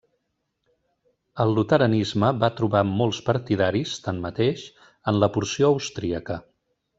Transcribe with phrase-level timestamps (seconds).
[1.43, 4.65] El luteranisme va trobar molts partidaris, tanmateix,
[5.13, 6.41] en la porció austríaca.